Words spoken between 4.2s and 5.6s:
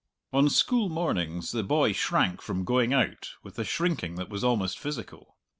was almost physical.